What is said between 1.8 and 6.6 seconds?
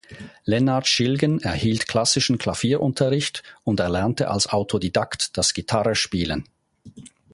klassischen Klavierunterricht und erlernte als Autodidakt das Gitarrespielen.